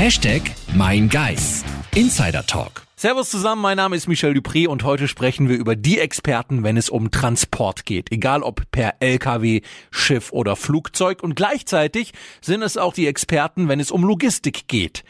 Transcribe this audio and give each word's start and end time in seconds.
Hashtag 0.00 0.40
Mein 0.74 1.10
Geist. 1.10 1.66
Insider 1.94 2.46
Talk. 2.46 2.86
Servus 2.96 3.28
zusammen, 3.28 3.60
mein 3.60 3.76
Name 3.76 3.96
ist 3.96 4.08
Michel 4.08 4.32
Dupré 4.32 4.66
und 4.66 4.82
heute 4.82 5.06
sprechen 5.08 5.50
wir 5.50 5.58
über 5.58 5.76
die 5.76 5.98
Experten, 5.98 6.62
wenn 6.62 6.78
es 6.78 6.88
um 6.88 7.10
Transport 7.10 7.84
geht. 7.84 8.10
Egal 8.10 8.42
ob 8.42 8.62
per 8.70 8.94
LKW, 9.00 9.60
Schiff 9.90 10.32
oder 10.32 10.56
Flugzeug. 10.56 11.22
Und 11.22 11.36
gleichzeitig 11.36 12.14
sind 12.40 12.62
es 12.62 12.78
auch 12.78 12.94
die 12.94 13.06
Experten, 13.06 13.68
wenn 13.68 13.78
es 13.78 13.90
um 13.90 14.02
Logistik 14.02 14.68
geht. 14.68 15.04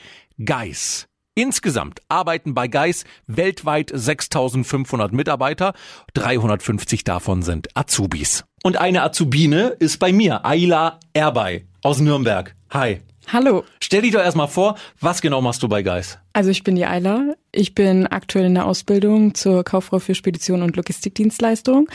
Geis. 0.45 1.07
Insgesamt 1.37 2.01
arbeiten 2.09 2.55
bei 2.55 2.67
Geis 2.67 3.05
weltweit 3.29 3.93
6500 3.95 5.13
Mitarbeiter, 5.13 5.73
350 6.15 7.05
davon 7.05 7.43
sind 7.43 7.69
Azubis. 7.77 8.45
Und 8.65 8.77
eine 8.77 9.05
Azubine 9.05 9.69
ist 9.79 10.01
bei 10.01 10.13
mir, 10.13 10.45
Ayla 10.45 10.99
Erbay 11.13 11.65
aus 11.81 12.01
Nürnberg. 12.01 12.57
Hi. 12.71 13.03
Hallo. 13.33 13.65
Stell 13.81 14.03
dich 14.03 14.11
doch 14.11 14.21
erstmal 14.21 14.49
vor, 14.49 14.77
was 15.01 15.23
genau 15.23 15.41
machst 15.41 15.63
du 15.63 15.69
bei 15.69 15.83
Geis? 15.83 16.19
Also 16.33 16.51
ich 16.51 16.65
bin 16.65 16.75
die 16.75 16.85
Ayla. 16.85 17.35
Ich 17.53 17.77
bin 17.77 18.09
aktuell 18.09 18.47
in 18.47 18.55
der 18.55 18.67
Ausbildung 18.67 19.35
zur 19.35 19.63
Kauffrau 19.63 20.01
für 20.01 20.17
Spedition 20.17 20.63
und 20.63 20.75
Logistikdienstleistung. 20.75 21.89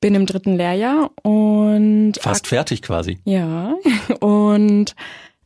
Bin 0.00 0.14
im 0.14 0.24
dritten 0.24 0.56
Lehrjahr 0.56 1.10
und 1.22 2.14
fast 2.18 2.46
fertig 2.46 2.80
quasi. 2.80 3.18
Ja. 3.24 3.74
Und 4.20 4.94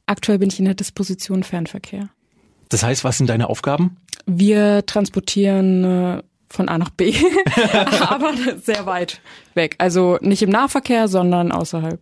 aktuell 0.07 0.38
bin 0.38 0.48
ich 0.48 0.60
in 0.60 0.66
der 0.66 0.74
Disposition 0.74 1.43
Fernverkehr. 1.43 2.09
Das 2.69 2.85
heißt, 2.85 3.02
was 3.02 3.19
sind 3.19 3.29
deine 3.29 3.48
Aufgaben? 3.48 3.96
Wir 4.27 4.87
transportieren 4.87 5.85
äh, 5.85 6.23
von 6.48 6.69
A 6.69 6.79
nach 6.79 6.91
B, 6.91 7.15
aber 8.01 8.32
sehr 8.62 8.87
weit 8.87 9.21
weg. 9.55 9.74
Also 9.79 10.19
nicht 10.21 10.43
im 10.43 10.51
Nahverkehr, 10.51 11.09
sondern 11.09 11.51
außerhalb. 11.51 11.98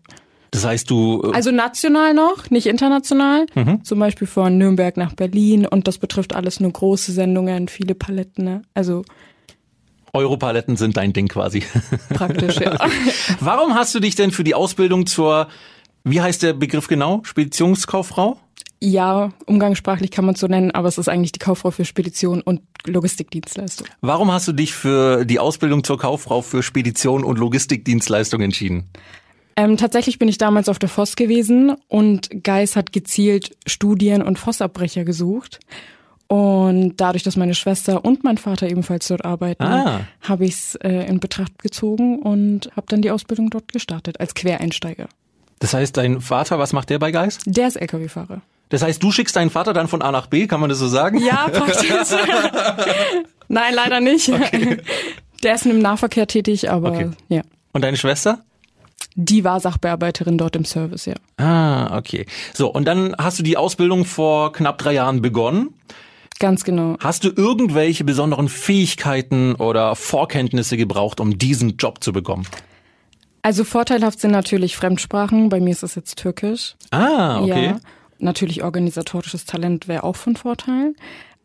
Das 0.52 0.66
heißt, 0.66 0.88
du. 0.90 1.22
Äh 1.24 1.34
also 1.34 1.50
national 1.50 2.14
noch, 2.14 2.50
nicht 2.50 2.66
international. 2.66 3.46
Mhm. 3.54 3.82
Zum 3.84 3.98
Beispiel 3.98 4.28
von 4.28 4.58
Nürnberg 4.58 4.96
nach 4.96 5.14
Berlin. 5.14 5.66
Und 5.66 5.88
das 5.88 5.98
betrifft 5.98 6.34
alles 6.34 6.60
nur 6.60 6.70
große 6.70 7.10
Sendungen, 7.10 7.66
viele 7.68 7.96
Paletten. 7.96 8.44
Ne? 8.44 8.62
Also. 8.74 9.04
Europaletten 10.12 10.76
sind 10.76 10.98
dein 10.98 11.14
Ding 11.14 11.28
quasi. 11.28 11.64
Praktisch, 12.10 12.60
ja. 12.60 12.76
Warum 13.40 13.74
hast 13.74 13.94
du 13.94 14.00
dich 14.00 14.14
denn 14.14 14.30
für 14.30 14.44
die 14.44 14.54
Ausbildung 14.54 15.06
zur, 15.06 15.48
wie 16.04 16.20
heißt 16.20 16.42
der 16.42 16.52
Begriff 16.52 16.86
genau? 16.86 17.22
Speditionskauffrau? 17.24 18.38
Ja, 18.84 19.30
umgangssprachlich 19.46 20.10
kann 20.10 20.26
man 20.26 20.34
es 20.34 20.40
so 20.40 20.48
nennen, 20.48 20.72
aber 20.72 20.88
es 20.88 20.98
ist 20.98 21.08
eigentlich 21.08 21.32
die 21.32 21.38
Kauffrau 21.38 21.70
für 21.70 21.86
Spedition 21.86 22.42
und 22.42 22.60
Logistikdienstleistung. 22.84 23.86
Warum 24.00 24.30
hast 24.32 24.48
du 24.48 24.52
dich 24.52 24.74
für 24.74 25.24
die 25.24 25.38
Ausbildung 25.38 25.82
zur 25.84 25.98
Kauffrau 25.98 26.42
für 26.42 26.62
Spedition 26.62 27.24
und 27.24 27.38
Logistikdienstleistung 27.38 28.42
entschieden? 28.42 28.90
Ähm, 29.56 29.76
tatsächlich 29.76 30.18
bin 30.18 30.28
ich 30.28 30.38
damals 30.38 30.68
auf 30.68 30.78
der 30.78 30.88
Voss 30.88 31.16
gewesen 31.16 31.76
und 31.88 32.42
Geis 32.42 32.76
hat 32.76 32.92
gezielt 32.92 33.56
Studien- 33.66 34.22
und 34.22 34.38
Vossabbrecher 34.38 35.04
gesucht. 35.04 35.60
Und 36.28 36.94
dadurch, 36.96 37.22
dass 37.22 37.36
meine 37.36 37.54
Schwester 37.54 38.06
und 38.06 38.24
mein 38.24 38.38
Vater 38.38 38.66
ebenfalls 38.66 39.06
dort 39.08 39.24
arbeiten, 39.24 39.64
ah. 39.64 40.00
habe 40.22 40.46
ich 40.46 40.52
es 40.52 40.74
äh, 40.76 41.06
in 41.06 41.20
Betracht 41.20 41.58
gezogen 41.58 42.20
und 42.20 42.70
habe 42.74 42.86
dann 42.88 43.02
die 43.02 43.10
Ausbildung 43.10 43.50
dort 43.50 43.70
gestartet 43.70 44.18
als 44.18 44.32
Quereinsteiger. 44.34 45.08
Das 45.58 45.74
heißt, 45.74 45.94
dein 45.96 46.22
Vater, 46.22 46.58
was 46.58 46.72
macht 46.72 46.88
der 46.88 46.98
bei 46.98 47.10
Geis? 47.10 47.38
Der 47.44 47.68
ist 47.68 47.76
Lkw-Fahrer. 47.76 48.40
Das 48.70 48.82
heißt, 48.82 49.02
du 49.02 49.12
schickst 49.12 49.36
deinen 49.36 49.50
Vater 49.50 49.74
dann 49.74 49.88
von 49.88 50.00
A 50.00 50.10
nach 50.10 50.26
B, 50.26 50.46
kann 50.46 50.58
man 50.58 50.70
das 50.70 50.78
so 50.78 50.88
sagen? 50.88 51.18
Ja, 51.18 51.48
praktisch. 51.52 51.90
Nein, 53.48 53.74
leider 53.74 54.00
nicht. 54.00 54.30
Okay. 54.30 54.78
Der 55.42 55.56
ist 55.56 55.66
im 55.66 55.80
Nahverkehr 55.80 56.26
tätig, 56.26 56.70
aber 56.70 56.92
okay. 56.92 57.10
ja. 57.28 57.42
Und 57.72 57.82
deine 57.82 57.98
Schwester? 57.98 58.42
Die 59.14 59.44
war 59.44 59.60
Sachbearbeiterin 59.60 60.38
dort 60.38 60.56
im 60.56 60.64
Service, 60.64 61.06
ja. 61.06 61.14
Ah, 61.36 61.96
okay. 61.98 62.26
So, 62.54 62.72
und 62.72 62.86
dann 62.86 63.14
hast 63.18 63.38
du 63.38 63.42
die 63.42 63.56
Ausbildung 63.56 64.04
vor 64.04 64.52
knapp 64.52 64.78
drei 64.78 64.94
Jahren 64.94 65.22
begonnen. 65.22 65.74
Ganz 66.38 66.64
genau. 66.64 66.96
Hast 66.98 67.24
du 67.24 67.30
irgendwelche 67.30 68.04
besonderen 68.04 68.48
Fähigkeiten 68.48 69.54
oder 69.54 69.94
Vorkenntnisse 69.94 70.76
gebraucht, 70.76 71.20
um 71.20 71.38
diesen 71.38 71.76
Job 71.76 72.02
zu 72.02 72.12
bekommen? 72.12 72.46
Also 73.42 73.64
vorteilhaft 73.64 74.20
sind 74.20 74.30
natürlich 74.30 74.76
Fremdsprachen. 74.76 75.48
Bei 75.48 75.60
mir 75.60 75.70
ist 75.70 75.82
es 75.82 75.94
jetzt 75.94 76.16
Türkisch. 76.16 76.76
Ah, 76.90 77.40
okay. 77.40 77.66
Ja. 77.66 77.80
Natürlich 78.18 78.62
organisatorisches 78.62 79.46
Talent 79.46 79.88
wäre 79.88 80.04
auch 80.04 80.16
von 80.16 80.36
Vorteil. 80.36 80.94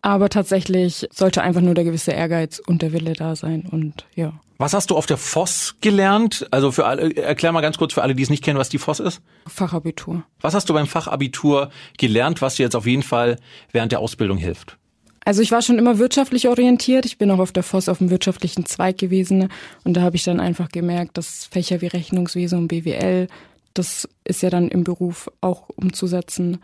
Aber 0.08 0.30
tatsächlich 0.30 1.06
sollte 1.12 1.42
einfach 1.42 1.60
nur 1.60 1.74
der 1.74 1.84
gewisse 1.84 2.14
Ehrgeiz 2.14 2.60
und 2.66 2.82
der 2.82 2.94
Wille 2.94 3.12
da 3.12 3.36
sein 3.36 3.68
und 3.70 4.06
ja. 4.16 4.32
Was 4.58 4.74
hast 4.74 4.90
du 4.90 4.96
auf 4.96 5.06
der 5.06 5.18
FOS 5.18 5.76
gelernt? 5.82 6.48
Also 6.50 6.72
für 6.72 6.86
alle, 6.86 7.14
erklär 7.18 7.52
mal 7.52 7.60
ganz 7.60 7.78
kurz 7.78 7.94
für 7.94 8.04
alle, 8.04 8.16
die 8.16 8.24
es 8.24 8.30
nicht 8.30 8.42
kennen, 8.42 8.58
was 8.58 8.70
die 8.70 8.78
FOS 8.78 9.02
ist. 9.02 9.22
Fachabitur. 9.48 10.24
Was 10.40 10.54
hast 10.54 10.70
du 10.70 10.74
beim 10.74 10.88
Fachabitur 10.88 11.72
gelernt, 11.98 12.42
was 12.42 12.56
dir 12.56 12.64
jetzt 12.64 12.78
auf 12.78 12.86
jeden 12.86 13.04
Fall 13.04 13.36
während 13.74 13.92
der 13.92 14.00
Ausbildung 14.00 14.38
hilft? 14.38 14.78
Also 15.26 15.42
ich 15.42 15.52
war 15.52 15.62
schon 15.62 15.78
immer 15.78 16.00
wirtschaftlich 16.00 16.48
orientiert. 16.48 17.06
Ich 17.06 17.18
bin 17.18 17.30
auch 17.30 17.40
auf 17.40 17.52
der 17.52 17.64
FOS 17.64 17.90
auf 17.90 17.98
dem 17.98 18.10
wirtschaftlichen 18.10 18.66
Zweig 18.66 18.98
gewesen 18.98 19.50
und 19.84 19.96
da 19.96 20.04
habe 20.04 20.16
ich 20.16 20.24
dann 20.24 20.40
einfach 20.40 20.70
gemerkt, 20.70 21.18
dass 21.18 21.44
Fächer 21.52 21.82
wie 21.82 21.88
Rechnungswesen 21.88 22.60
und 22.60 22.68
BWL, 22.70 23.28
das 23.74 24.08
ist 24.24 24.42
ja 24.42 24.50
dann 24.50 24.70
im 24.70 24.86
Beruf 24.86 25.30
auch 25.42 25.68
umzusetzen 25.68 26.60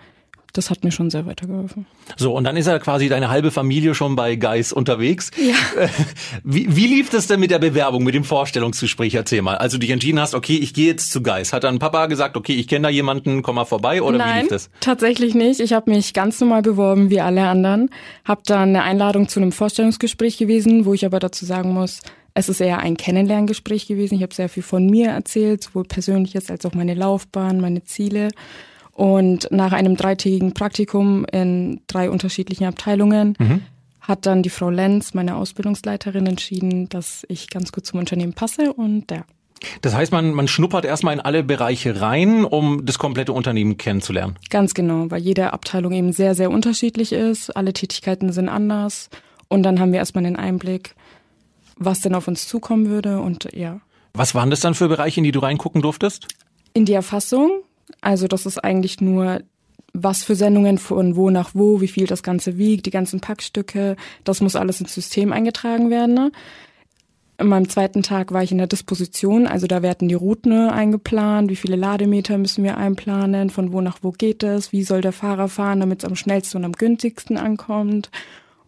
das 0.53 0.69
hat 0.69 0.83
mir 0.83 0.91
schon 0.91 1.09
sehr 1.09 1.25
weitergeholfen. 1.25 1.87
So, 2.15 2.33
und 2.33 2.43
dann 2.43 2.55
ist 2.55 2.67
ja 2.67 2.77
quasi 2.79 3.09
deine 3.09 3.29
halbe 3.29 3.49
Familie 3.49 3.95
schon 3.95 4.15
bei 4.15 4.35
Geis 4.35 4.71
unterwegs. 4.71 5.31
Ja. 5.37 5.55
Wie, 6.43 6.75
wie 6.75 6.87
lief 6.87 7.09
das 7.09 7.27
denn 7.27 7.39
mit 7.39 7.51
der 7.51 7.59
Bewerbung, 7.59 8.03
mit 8.03 8.13
dem 8.13 8.23
Vorstellungsgespräch? 8.23 9.15
Erzähl 9.15 9.41
mal. 9.41 9.55
Also 9.57 9.77
du 9.77 9.81
dich 9.81 9.89
entschieden 9.89 10.19
hast, 10.19 10.35
okay, 10.35 10.57
ich 10.57 10.73
gehe 10.73 10.87
jetzt 10.87 11.11
zu 11.11 11.21
Geis. 11.21 11.53
Hat 11.53 11.63
dann 11.63 11.79
Papa 11.79 12.05
gesagt, 12.07 12.37
okay, 12.37 12.53
ich 12.53 12.67
kenne 12.67 12.83
da 12.83 12.89
jemanden, 12.89 13.41
komm 13.41 13.55
mal 13.55 13.65
vorbei 13.65 14.01
oder 14.01 14.17
Nein, 14.17 14.35
wie 14.35 14.39
lief 14.41 14.49
das? 14.49 14.69
tatsächlich 14.79 15.33
nicht. 15.35 15.59
Ich 15.59 15.73
habe 15.73 15.89
mich 15.89 16.13
ganz 16.13 16.39
normal 16.39 16.61
beworben 16.61 17.09
wie 17.09 17.19
alle 17.21 17.47
anderen. 17.47 17.89
Habe 18.25 18.41
dann 18.45 18.69
eine 18.69 18.83
Einladung 18.83 19.27
zu 19.27 19.39
einem 19.39 19.51
Vorstellungsgespräch 19.51 20.37
gewesen, 20.37 20.85
wo 20.85 20.93
ich 20.93 21.05
aber 21.05 21.19
dazu 21.19 21.45
sagen 21.45 21.73
muss, 21.73 22.01
es 22.35 22.49
ist 22.49 22.61
eher 22.61 22.79
ein 22.79 22.97
Kennenlerngespräch 22.97 23.87
gewesen. 23.87 24.15
Ich 24.15 24.23
habe 24.23 24.33
sehr 24.33 24.49
viel 24.49 24.63
von 24.63 24.87
mir 24.87 25.09
erzählt, 25.09 25.63
sowohl 25.63 25.85
persönliches 25.85 26.49
als 26.49 26.65
auch 26.65 26.73
meine 26.73 26.95
Laufbahn, 26.95 27.61
meine 27.61 27.83
Ziele. 27.83 28.29
Und 28.93 29.47
nach 29.51 29.73
einem 29.73 29.95
dreitägigen 29.97 30.53
Praktikum 30.53 31.25
in 31.31 31.81
drei 31.87 32.09
unterschiedlichen 32.09 32.65
Abteilungen 32.65 33.35
mhm. 33.39 33.61
hat 34.01 34.25
dann 34.25 34.43
die 34.43 34.51
Frau 34.51 34.69
Lenz, 34.69 35.13
meine 35.13 35.35
Ausbildungsleiterin, 35.35 36.27
entschieden, 36.27 36.89
dass 36.89 37.25
ich 37.27 37.49
ganz 37.49 37.71
gut 37.71 37.85
zum 37.85 37.99
Unternehmen 37.99 38.33
passe 38.33 38.73
und 38.73 39.09
ja. 39.11 39.25
Das 39.81 39.95
heißt, 39.95 40.11
man, 40.11 40.33
man 40.33 40.47
schnuppert 40.47 40.85
erstmal 40.85 41.13
in 41.13 41.21
alle 41.21 41.41
Bereiche 41.41 42.01
rein, 42.01 42.43
um 42.43 42.85
das 42.85 42.99
komplette 42.99 43.33
Unternehmen 43.33 43.77
kennenzulernen. 43.77 44.35
Ganz 44.49 44.73
genau, 44.73 45.09
weil 45.09 45.21
jede 45.21 45.53
Abteilung 45.53 45.93
eben 45.93 46.11
sehr, 46.11 46.35
sehr 46.35 46.51
unterschiedlich 46.51 47.13
ist. 47.13 47.55
Alle 47.55 47.73
Tätigkeiten 47.73 48.31
sind 48.33 48.49
anders. 48.49 49.09
Und 49.47 49.63
dann 49.63 49.79
haben 49.79 49.91
wir 49.91 49.99
erstmal 49.99 50.25
einen 50.25 50.35
Einblick, 50.35 50.95
was 51.77 52.01
denn 52.01 52.15
auf 52.15 52.27
uns 52.27 52.47
zukommen 52.47 52.89
würde 52.89 53.21
und 53.21 53.49
ja. 53.53 53.79
Was 54.13 54.35
waren 54.35 54.49
das 54.49 54.59
dann 54.59 54.75
für 54.75 54.89
Bereiche, 54.89 55.19
in 55.19 55.23
die 55.23 55.31
du 55.31 55.39
reingucken 55.39 55.81
durftest? 55.81 56.27
In 56.73 56.85
die 56.85 56.93
Erfassung, 56.93 57.61
also 58.01 58.27
das 58.27 58.45
ist 58.45 58.63
eigentlich 58.63 59.01
nur, 59.01 59.41
was 59.93 60.23
für 60.23 60.35
Sendungen 60.35 60.77
von 60.77 61.15
wo 61.15 61.29
nach 61.29 61.51
wo, 61.53 61.81
wie 61.81 61.87
viel 61.87 62.07
das 62.07 62.23
Ganze 62.23 62.57
wiegt, 62.57 62.85
die 62.85 62.91
ganzen 62.91 63.19
Packstücke, 63.19 63.95
das 64.23 64.41
muss 64.41 64.55
alles 64.55 64.81
ins 64.81 64.93
System 64.93 65.31
eingetragen 65.31 65.89
werden. 65.89 66.15
Ne? 66.15 66.31
In 67.37 67.47
meinem 67.47 67.69
zweiten 67.69 68.03
Tag 68.03 68.31
war 68.31 68.43
ich 68.43 68.51
in 68.51 68.57
der 68.57 68.67
Disposition, 68.67 69.47
also 69.47 69.67
da 69.67 69.81
werden 69.81 70.07
die 70.07 70.13
Routen 70.15 70.69
eingeplant, 70.69 71.49
wie 71.49 71.55
viele 71.55 71.75
Lademeter 71.75 72.37
müssen 72.37 72.63
wir 72.63 72.77
einplanen, 72.77 73.49
von 73.49 73.71
wo 73.73 73.81
nach 73.81 73.99
wo 74.01 74.11
geht 74.11 74.43
es, 74.43 74.71
wie 74.71 74.83
soll 74.83 75.01
der 75.01 75.13
Fahrer 75.13 75.47
fahren, 75.47 75.79
damit 75.79 76.03
es 76.03 76.09
am 76.09 76.15
schnellsten 76.15 76.57
und 76.57 76.65
am 76.65 76.73
günstigsten 76.73 77.37
ankommt. 77.37 78.09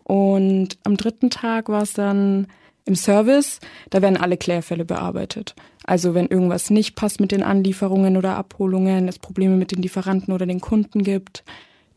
Und 0.03 0.77
am 0.83 0.97
dritten 0.97 1.29
Tag 1.31 1.69
war 1.69 1.83
es 1.83 1.93
dann 1.93 2.47
im 2.85 2.95
Service, 2.95 3.59
da 3.89 4.01
werden 4.01 4.17
alle 4.17 4.37
Klärfälle 4.37 4.85
bearbeitet. 4.85 5.55
Also 5.83 6.13
wenn 6.13 6.27
irgendwas 6.27 6.69
nicht 6.69 6.95
passt 6.95 7.19
mit 7.19 7.31
den 7.31 7.43
Anlieferungen 7.43 8.17
oder 8.17 8.35
Abholungen, 8.35 9.07
es 9.07 9.19
Probleme 9.19 9.55
mit 9.55 9.71
den 9.71 9.81
Lieferanten 9.81 10.33
oder 10.33 10.45
den 10.45 10.61
Kunden 10.61 11.03
gibt, 11.03 11.43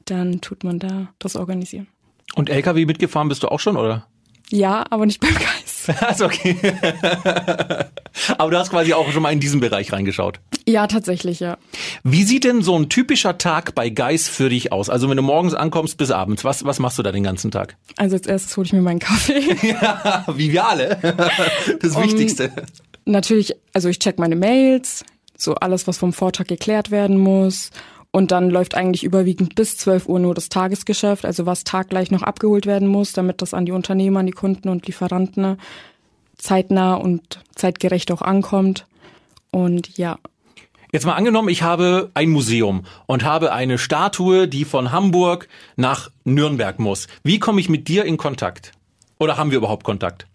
dann 0.06 0.40
tut 0.40 0.64
man 0.64 0.78
da 0.78 1.08
das 1.18 1.36
organisieren. 1.36 1.86
Und 2.34 2.50
LKW 2.50 2.86
mitgefahren 2.86 3.28
bist 3.28 3.42
du 3.42 3.48
auch 3.48 3.60
schon, 3.60 3.76
oder? 3.76 4.06
Ja, 4.50 4.84
aber 4.90 5.06
nicht 5.06 5.20
beim 5.20 5.34
Geist. 5.34 5.90
also 6.02 6.26
okay. 6.26 6.56
aber 8.38 8.50
du 8.50 8.58
hast 8.58 8.70
quasi 8.70 8.94
auch 8.94 9.10
schon 9.12 9.22
mal 9.22 9.32
in 9.32 9.40
diesen 9.40 9.60
Bereich 9.60 9.92
reingeschaut. 9.92 10.40
Ja, 10.66 10.86
tatsächlich, 10.86 11.40
ja. 11.40 11.58
Wie 12.02 12.24
sieht 12.24 12.44
denn 12.44 12.62
so 12.62 12.78
ein 12.78 12.88
typischer 12.88 13.38
Tag 13.38 13.74
bei 13.74 13.90
Geis 13.90 14.28
für 14.28 14.48
dich 14.48 14.72
aus? 14.72 14.88
Also 14.88 15.08
wenn 15.10 15.16
du 15.16 15.22
morgens 15.22 15.54
ankommst 15.54 15.98
bis 15.98 16.10
abends, 16.10 16.44
was, 16.44 16.64
was 16.64 16.78
machst 16.78 16.98
du 16.98 17.02
da 17.02 17.12
den 17.12 17.24
ganzen 17.24 17.50
Tag? 17.50 17.76
Also 17.96 18.16
als 18.16 18.26
erstes 18.26 18.56
hole 18.56 18.66
ich 18.66 18.72
mir 18.72 18.82
meinen 18.82 19.00
Kaffee. 19.00 19.56
ja, 19.66 20.24
wie 20.34 20.52
wir 20.52 20.66
alle. 20.66 20.98
Das 21.80 21.96
um, 21.96 22.02
Wichtigste. 22.02 22.52
Natürlich, 23.04 23.54
also 23.72 23.88
ich 23.88 23.98
check 23.98 24.18
meine 24.18 24.36
Mails, 24.36 25.04
so 25.36 25.54
alles, 25.54 25.86
was 25.86 25.98
vom 25.98 26.12
Vortag 26.12 26.46
geklärt 26.46 26.90
werden 26.90 27.18
muss. 27.18 27.70
Und 28.10 28.30
dann 28.30 28.50
läuft 28.50 28.74
eigentlich 28.74 29.04
überwiegend 29.04 29.54
bis 29.54 29.76
12 29.76 30.08
Uhr 30.08 30.18
nur 30.18 30.34
das 30.34 30.48
Tagesgeschäft, 30.48 31.24
also 31.24 31.46
was 31.46 31.64
taggleich 31.64 32.10
noch 32.10 32.22
abgeholt 32.22 32.66
werden 32.66 32.88
muss, 32.88 33.12
damit 33.12 33.42
das 33.42 33.54
an 33.54 33.66
die 33.66 33.72
Unternehmer, 33.72 34.20
an 34.20 34.26
die 34.26 34.32
Kunden 34.32 34.68
und 34.68 34.86
Lieferanten 34.86 35.58
zeitnah 36.38 36.94
und 36.94 37.40
zeitgerecht 37.54 38.10
auch 38.10 38.22
ankommt. 38.22 38.86
Und 39.50 39.98
ja, 39.98 40.18
Jetzt 40.90 41.04
mal 41.04 41.16
angenommen, 41.16 41.50
ich 41.50 41.62
habe 41.62 42.10
ein 42.14 42.30
Museum 42.30 42.86
und 43.04 43.22
habe 43.22 43.52
eine 43.52 43.76
Statue, 43.76 44.48
die 44.48 44.64
von 44.64 44.90
Hamburg 44.90 45.46
nach 45.76 46.10
Nürnberg 46.24 46.78
muss. 46.78 47.08
Wie 47.22 47.38
komme 47.38 47.60
ich 47.60 47.68
mit 47.68 47.88
dir 47.88 48.06
in 48.06 48.16
Kontakt? 48.16 48.72
Oder 49.18 49.36
haben 49.36 49.50
wir 49.50 49.58
überhaupt 49.58 49.84
Kontakt? 49.84 50.26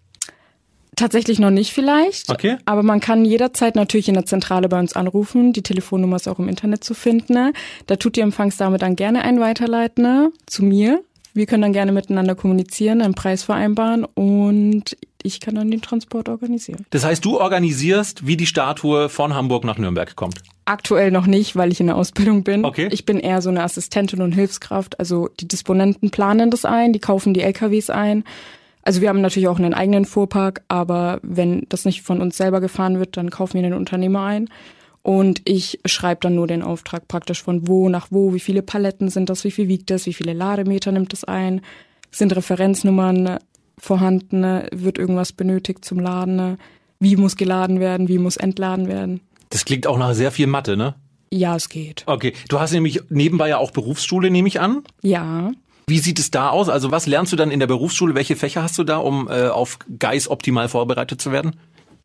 Tatsächlich 0.95 1.39
noch 1.39 1.49
nicht 1.49 1.73
vielleicht. 1.73 2.29
Okay. 2.29 2.57
Aber 2.65 2.83
man 2.83 2.99
kann 2.99 3.25
jederzeit 3.25 3.75
natürlich 3.75 4.07
in 4.07 4.13
der 4.13 4.25
Zentrale 4.25 4.69
bei 4.69 4.79
uns 4.79 4.93
anrufen. 4.93 5.53
Die 5.53 5.63
Telefonnummer 5.63 6.17
ist 6.17 6.27
auch 6.27 6.39
im 6.39 6.49
Internet 6.49 6.83
zu 6.83 6.93
finden. 6.93 7.33
Ne? 7.33 7.53
Da 7.87 7.95
tut 7.95 8.15
die 8.15 8.21
Empfangsdame 8.21 8.77
dann 8.77 8.95
gerne 8.95 9.23
einen 9.23 9.39
weiterleiten 9.39 10.03
ne? 10.03 10.31
zu 10.45 10.63
mir. 10.63 11.03
Wir 11.33 11.47
können 11.47 11.63
dann 11.63 11.73
gerne 11.73 11.91
miteinander 11.91 12.35
kommunizieren, 12.35 13.01
einen 13.01 13.15
Preis 13.15 13.43
vereinbaren 13.43 14.05
und 14.05 14.95
ich 15.23 15.39
kann 15.39 15.55
dann 15.55 15.71
den 15.71 15.81
Transport 15.81 16.29
organisieren. 16.29 16.85
Das 16.91 17.03
heißt, 17.03 17.25
du 17.25 17.39
organisierst, 17.39 18.27
wie 18.27 18.37
die 18.37 18.45
Statue 18.45 19.09
von 19.09 19.33
Hamburg 19.33 19.63
nach 19.63 19.79
Nürnberg 19.79 20.15
kommt. 20.15 20.43
Aktuell 20.65 21.09
noch 21.09 21.25
nicht, 21.25 21.55
weil 21.55 21.71
ich 21.71 21.79
in 21.79 21.87
der 21.87 21.95
Ausbildung 21.95 22.43
bin. 22.43 22.65
Okay. 22.65 22.87
Ich 22.91 23.05
bin 23.05 23.19
eher 23.19 23.41
so 23.41 23.49
eine 23.49 23.63
Assistentin 23.63 24.21
und 24.21 24.33
Hilfskraft. 24.33 24.99
Also 24.99 25.29
die 25.39 25.47
Disponenten 25.47 26.11
planen 26.11 26.51
das 26.51 26.65
ein, 26.65 26.93
die 26.93 26.99
kaufen 26.99 27.33
die 27.33 27.41
LKWs 27.41 27.89
ein. 27.89 28.23
Also 28.83 29.01
wir 29.01 29.09
haben 29.09 29.21
natürlich 29.21 29.47
auch 29.47 29.59
einen 29.59 29.73
eigenen 29.73 30.05
Fuhrpark, 30.05 30.63
aber 30.67 31.19
wenn 31.23 31.65
das 31.69 31.85
nicht 31.85 32.01
von 32.01 32.21
uns 32.21 32.37
selber 32.37 32.61
gefahren 32.61 32.99
wird, 32.99 33.17
dann 33.17 33.29
kaufen 33.29 33.55
wir 33.55 33.61
den 33.61 33.73
Unternehmer 33.73 34.23
ein. 34.23 34.49
Und 35.01 35.41
ich 35.45 35.79
schreibe 35.85 36.21
dann 36.21 36.35
nur 36.35 36.47
den 36.47 36.61
Auftrag 36.61 37.07
praktisch 37.07 37.43
von 37.43 37.67
wo 37.67 37.89
nach 37.89 38.07
wo, 38.09 38.33
wie 38.33 38.39
viele 38.39 38.61
Paletten 38.61 39.09
sind 39.09 39.29
das, 39.29 39.43
wie 39.43 39.51
viel 39.51 39.67
wiegt 39.67 39.89
das, 39.89 40.05
wie 40.05 40.13
viele 40.13 40.33
Lademeter 40.33 40.91
nimmt 40.91 41.11
das 41.11 41.23
ein, 41.25 41.61
sind 42.09 42.35
Referenznummern 42.35 43.37
vorhanden, 43.77 44.43
wird 44.71 44.97
irgendwas 44.97 45.33
benötigt 45.33 45.83
zum 45.83 45.99
Laden, 45.99 46.57
wie 46.99 47.17
muss 47.17 47.35
geladen 47.35 47.81
werden, 47.81 48.07
wie 48.07 48.17
muss 48.17 48.37
entladen 48.37 48.87
werden. 48.87 49.19
Das 49.49 49.65
klingt 49.65 49.87
auch 49.87 49.97
nach 49.97 50.13
sehr 50.13 50.31
viel 50.31 50.47
Mathe, 50.47 50.77
ne? 50.77 50.95
Ja, 51.31 51.55
es 51.55 51.67
geht. 51.67 52.03
Okay, 52.05 52.33
du 52.47 52.59
hast 52.59 52.71
nämlich 52.71 53.01
nebenbei 53.09 53.49
ja 53.49 53.57
auch 53.57 53.71
Berufsschule, 53.71 54.29
nehme 54.29 54.47
ich 54.47 54.61
an. 54.61 54.83
Ja. 55.01 55.51
Wie 55.87 55.99
sieht 55.99 56.19
es 56.19 56.31
da 56.31 56.49
aus? 56.49 56.69
Also 56.69 56.91
was 56.91 57.07
lernst 57.07 57.31
du 57.33 57.35
dann 57.35 57.51
in 57.51 57.59
der 57.59 57.67
Berufsschule? 57.67 58.15
Welche 58.15 58.35
Fächer 58.35 58.63
hast 58.63 58.77
du 58.77 58.83
da, 58.83 58.97
um 58.97 59.27
äh, 59.27 59.47
auf 59.47 59.79
Geis 59.99 60.29
optimal 60.29 60.69
vorbereitet 60.69 61.21
zu 61.21 61.31
werden? 61.31 61.55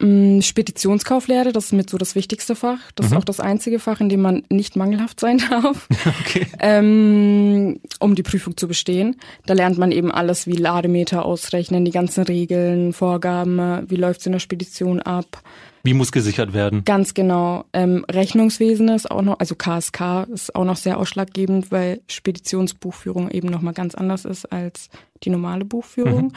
Mm, 0.01 0.41
Speditionskauflehre, 0.43 1.53
das 1.53 1.67
ist 1.67 1.73
mit 1.73 1.91
so 1.91 1.99
das 1.99 2.15
wichtigste 2.15 2.55
Fach. 2.55 2.79
Das 2.95 3.07
mhm. 3.07 3.13
ist 3.13 3.19
auch 3.19 3.25
das 3.25 3.41
einzige 3.41 3.81
Fach, 3.81 4.01
in 4.01 4.09
dem 4.09 4.21
man 4.21 4.45
nicht 4.49 4.77
mangelhaft 4.77 5.19
sein 5.19 5.39
darf, 5.51 5.89
okay. 6.21 6.47
ähm, 6.61 7.81
um 7.99 8.15
die 8.15 8.23
Prüfung 8.23 8.57
zu 8.57 8.69
bestehen. 8.69 9.17
Da 9.47 9.55
lernt 9.55 9.79
man 9.79 9.91
eben 9.91 10.13
alles 10.13 10.47
wie 10.47 10.53
Lademeter 10.53 11.25
ausrechnen, 11.25 11.85
die 11.85 11.91
ganzen 11.91 12.25
Regeln, 12.25 12.93
Vorgaben, 12.93 13.91
wie 13.91 13.97
läuft's 13.97 14.27
in 14.27 14.33
der 14.33 14.39
Spedition 14.39 15.01
ab. 15.01 15.43
Wie 15.89 15.95
muss 15.95 16.13
gesichert 16.13 16.53
werden? 16.53 16.85
Ganz 16.85 17.15
genau. 17.15 17.65
Ähm, 17.73 18.05
Rechnungswesen 18.11 18.91
ist 18.91 19.11
auch 19.11 19.23
noch, 19.23 19.39
also 19.39 19.55
KSK 19.55 20.27
ist 20.31 20.55
auch 20.55 20.67
noch 20.67 20.77
sehr 20.77 20.99
ausschlaggebend, 20.99 21.73
weil 21.73 22.03
Speditionsbuchführung 22.09 23.31
eben 23.31 23.49
nochmal 23.49 23.73
ganz 23.73 23.95
anders 23.95 24.27
ist 24.27 24.53
als 24.53 24.91
die 25.25 25.31
normale 25.31 25.65
Buchführung. 25.65 26.35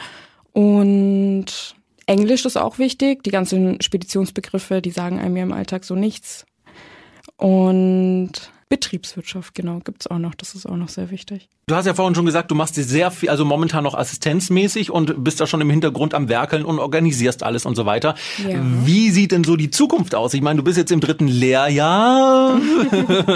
Mhm. 0.54 0.62
Und 0.62 1.74
Englisch 2.06 2.46
ist 2.46 2.56
auch 2.56 2.78
wichtig. 2.78 3.24
Die 3.24 3.30
ganzen 3.30 3.78
Speditionsbegriffe, 3.82 4.80
die 4.80 4.90
sagen 4.90 5.18
einem 5.18 5.36
ja 5.36 5.42
im 5.42 5.52
Alltag 5.52 5.84
so 5.84 5.96
nichts. 5.96 6.46
Und 7.36 8.32
Betriebswirtschaft, 8.72 9.54
genau, 9.54 9.80
gibt's 9.80 10.06
auch 10.06 10.16
noch. 10.16 10.34
Das 10.34 10.54
ist 10.54 10.64
auch 10.64 10.78
noch 10.78 10.88
sehr 10.88 11.10
wichtig. 11.10 11.50
Du 11.66 11.74
hast 11.74 11.84
ja 11.84 11.92
vorhin 11.92 12.14
schon 12.14 12.24
gesagt, 12.24 12.50
du 12.50 12.54
machst 12.54 12.74
dir 12.78 12.84
sehr 12.84 13.10
viel, 13.10 13.28
also 13.28 13.44
momentan 13.44 13.84
noch 13.84 13.92
assistenzmäßig 13.92 14.90
und 14.90 15.22
bist 15.22 15.42
da 15.42 15.46
schon 15.46 15.60
im 15.60 15.68
Hintergrund 15.68 16.14
am 16.14 16.30
Werkeln 16.30 16.64
und 16.64 16.78
organisierst 16.78 17.42
alles 17.42 17.66
und 17.66 17.74
so 17.74 17.84
weiter. 17.84 18.14
Ja. 18.48 18.62
Wie 18.86 19.10
sieht 19.10 19.32
denn 19.32 19.44
so 19.44 19.56
die 19.56 19.68
Zukunft 19.68 20.14
aus? 20.14 20.32
Ich 20.32 20.40
meine, 20.40 20.56
du 20.56 20.64
bist 20.64 20.78
jetzt 20.78 20.90
im 20.90 21.00
dritten 21.00 21.28
Lehrjahr. 21.28 22.58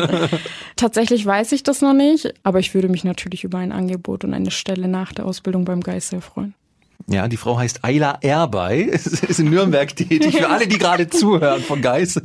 Tatsächlich 0.76 1.26
weiß 1.26 1.52
ich 1.52 1.62
das 1.62 1.82
noch 1.82 1.92
nicht, 1.92 2.32
aber 2.42 2.58
ich 2.58 2.72
würde 2.72 2.88
mich 2.88 3.04
natürlich 3.04 3.44
über 3.44 3.58
ein 3.58 3.72
Angebot 3.72 4.24
und 4.24 4.32
eine 4.32 4.50
Stelle 4.50 4.88
nach 4.88 5.12
der 5.12 5.26
Ausbildung 5.26 5.66
beim 5.66 5.82
Geist 5.82 6.08
sehr 6.08 6.22
freuen. 6.22 6.54
Ja, 7.08 7.28
die 7.28 7.36
Frau 7.36 7.58
heißt 7.58 7.84
Ayla 7.84 8.18
Erbay, 8.20 8.82
ist 8.90 9.38
in 9.38 9.50
Nürnberg 9.50 9.94
tätig. 9.94 10.36
Für 10.36 10.48
alle, 10.48 10.66
die 10.66 10.78
gerade 10.78 11.08
zuhören 11.08 11.62
von 11.62 11.80
Geis, 11.80 12.20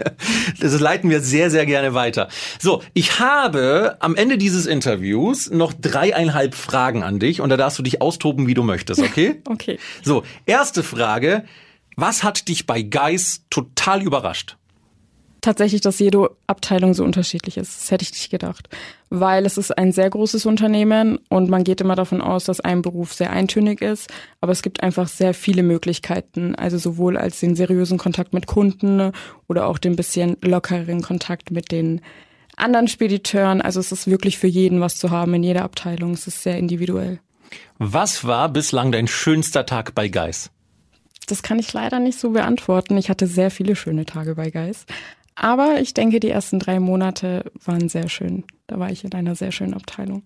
das 0.60 0.80
leiten 0.80 1.10
wir 1.10 1.22
sehr, 1.22 1.52
sehr 1.52 1.66
gerne 1.66 1.94
weiter. 1.94 2.30
So, 2.60 2.82
ich 2.94 3.20
habe 3.20 3.98
am 4.00 4.16
Ende 4.16 4.38
dieses 4.38 4.66
Interviews 4.66 5.52
noch 5.52 5.74
dreieinhalb 5.74 6.56
Fragen 6.56 7.04
an 7.04 7.20
dich 7.20 7.42
und 7.42 7.50
da 7.50 7.58
darfst 7.58 7.78
du 7.78 7.84
dich 7.84 8.02
austoben, 8.02 8.48
wie 8.48 8.54
du 8.54 8.64
möchtest, 8.64 9.02
okay? 9.02 9.42
okay. 9.48 9.78
So, 10.04 10.24
erste 10.46 10.84
Frage. 10.84 11.44
Was 11.98 12.24
hat 12.24 12.48
dich 12.48 12.66
bei 12.66 12.82
Geis 12.82 13.44
total 13.50 14.02
überrascht? 14.02 14.58
Tatsächlich, 15.42 15.82
dass 15.82 16.00
jede 16.00 16.30
Abteilung 16.48 16.94
so 16.94 17.04
unterschiedlich 17.04 17.58
ist. 17.58 17.82
Das 17.82 17.92
hätte 17.92 18.04
ich 18.04 18.12
nicht 18.12 18.30
gedacht. 18.30 18.70
Weil 19.10 19.46
es 19.46 19.58
ist 19.58 19.78
ein 19.78 19.92
sehr 19.92 20.10
großes 20.10 20.46
Unternehmen 20.46 21.20
und 21.30 21.50
man 21.50 21.64
geht 21.64 21.82
immer 21.82 21.96
davon 21.96 22.22
aus, 22.22 22.46
dass 22.46 22.62
ein 22.62 22.82
Beruf 22.82 23.14
sehr 23.14 23.32
eintönig 23.32 23.82
ist. 23.82 24.10
Aber 24.40 24.52
es 24.52 24.62
gibt 24.62 24.84
einfach 24.84 25.08
sehr 25.08 25.34
viele 25.34 25.64
Möglichkeiten. 25.64 26.56
Also 26.56 26.78
sowohl 26.78 27.18
als 27.18 27.40
den 27.40 27.56
seriösen 27.56 27.98
Kontakt 27.98 28.34
mit 28.34 28.48
Kunden 28.48 29.12
oder 29.48 29.68
auch 29.68 29.80
den 29.80 29.96
bisschen 29.96 30.38
lockeren 30.42 31.02
Kontakt 31.02 31.52
mit 31.52 31.72
den 31.72 32.02
anderen 32.56 32.88
Spediteuren. 32.88 33.62
Also 33.62 33.80
es 33.80 33.92
ist 33.92 34.08
wirklich 34.08 34.38
für 34.38 34.48
jeden 34.48 34.80
was 34.80 34.98
zu 34.98 35.10
haben 35.10 35.34
in 35.34 35.44
jeder 35.44 35.64
Abteilung. 35.64 36.14
Es 36.14 36.28
ist 36.28 36.44
sehr 36.44 36.58
individuell. 36.58 37.20
Was 37.80 38.26
war 38.26 38.48
bislang 38.48 38.92
dein 38.92 39.08
schönster 39.08 39.66
Tag 39.66 39.96
bei 39.96 40.08
Geis? 40.08 40.52
Das 41.28 41.44
kann 41.44 41.60
ich 41.60 41.72
leider 41.74 42.00
nicht 42.00 42.20
so 42.20 42.32
beantworten. 42.32 42.98
Ich 42.98 43.10
hatte 43.10 43.28
sehr 43.28 43.52
viele 43.52 43.76
schöne 43.76 44.06
Tage 44.06 44.36
bei 44.36 44.50
Geis. 44.50 44.86
Aber 45.36 45.80
ich 45.80 45.94
denke, 45.94 46.20
die 46.20 46.30
ersten 46.30 46.60
drei 46.60 46.80
Monate 46.80 47.52
waren 47.64 47.90
sehr 47.90 48.10
schön. 48.10 48.44
Da 48.68 48.80
war 48.80 48.92
ich 48.92 49.04
in 49.04 49.14
einer 49.14 49.36
sehr 49.36 49.52
schönen 49.52 49.74
Abteilung. 49.74 50.24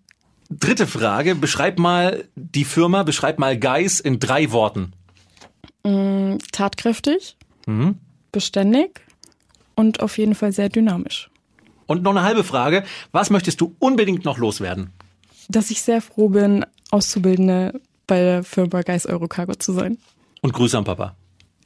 Dritte 0.49 0.87
Frage. 0.87 1.35
Beschreib 1.35 1.79
mal 1.79 2.25
die 2.35 2.65
Firma, 2.65 3.03
beschreib 3.03 3.39
mal 3.39 3.57
Geis 3.57 3.99
in 3.99 4.19
drei 4.19 4.51
Worten. 4.51 4.93
Mm, 5.83 6.37
tatkräftig, 6.51 7.37
mhm. 7.65 7.99
beständig 8.31 9.01
und 9.75 10.01
auf 10.01 10.17
jeden 10.17 10.35
Fall 10.35 10.51
sehr 10.51 10.69
dynamisch. 10.69 11.29
Und 11.87 12.03
noch 12.03 12.11
eine 12.11 12.23
halbe 12.23 12.43
Frage. 12.43 12.83
Was 13.11 13.29
möchtest 13.29 13.61
du 13.61 13.75
unbedingt 13.79 14.25
noch 14.25 14.37
loswerden? 14.37 14.89
Dass 15.47 15.69
ich 15.69 15.81
sehr 15.81 16.01
froh 16.01 16.29
bin, 16.29 16.65
Auszubildende 16.91 17.79
bei 18.07 18.19
der 18.19 18.43
Firma 18.43 18.81
Geis 18.81 19.05
Eurocargo 19.05 19.53
zu 19.55 19.73
sein. 19.73 19.97
Und 20.41 20.53
Grüße 20.53 20.77
an 20.77 20.83
Papa. 20.83 21.15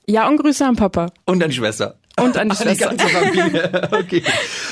Ja, 0.07 0.27
und 0.27 0.37
Grüße 0.37 0.65
an 0.65 0.75
Papa. 0.75 1.11
Und 1.25 1.43
an 1.43 1.49
die 1.49 1.55
Schwester. 1.55 1.97
Und 2.21 2.37
an 2.37 2.49
die, 2.49 2.55
Schwester. 2.55 2.89
die 2.89 2.97
ganze 2.97 3.07
Familie. 3.07 3.89
Okay. 3.99 4.23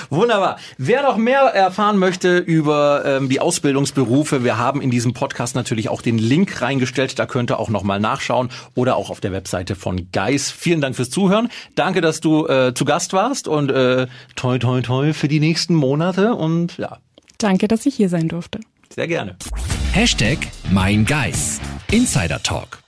Wunderbar. 0.10 0.58
Wer 0.78 1.04
noch 1.04 1.18
mehr 1.18 1.40
erfahren 1.40 1.98
möchte 1.98 2.38
über 2.38 3.04
ähm, 3.06 3.30
die 3.30 3.40
Ausbildungsberufe, 3.40 4.44
wir 4.44 4.58
haben 4.58 4.82
in 4.82 4.90
diesem 4.90 5.14
Podcast 5.14 5.56
natürlich 5.56 5.90
auch 5.90 6.02
den 6.02 6.18
Link 6.18 6.62
reingestellt. 6.62 7.20
Da 7.20 7.26
könnt 7.26 7.52
ihr 7.52 7.60
auch 7.60 7.70
nochmal 7.70 8.00
nachschauen 8.00 8.50
oder 8.76 8.96
auch 8.96 9.10
auf 9.10 9.20
der 9.20 9.32
Webseite 9.32 9.76
von 9.76 10.10
Geis. 10.12 10.52
Vielen 10.52 10.82
Dank 10.82 10.96
fürs 10.96 11.10
Zuhören. 11.10 11.50
Danke, 11.76 12.02
dass 12.02 12.20
du 12.22 12.48
äh, 12.48 12.74
zu 12.74 12.86
Gast 12.86 13.14
warst 13.14 13.48
und 13.48 13.72
äh, 13.72 14.08
toi 14.36 14.58
toi 14.60 14.82
toi 14.82 15.14
für 15.14 15.28
die 15.28 15.40
nächsten 15.40 15.76
Monate 15.76 16.34
und 16.34 16.78
ja. 16.78 16.98
Danke, 17.38 17.68
dass 17.68 17.86
ich 17.86 17.96
hier 17.96 18.10
sein 18.10 18.28
durfte. 18.28 18.60
Sehr 18.94 19.08
gerne. 19.08 19.36
Hashtag 19.92 20.40
Mein 20.72 21.06
Geis. 21.06 21.60
Insider 21.92 22.42
Talk. 22.42 22.87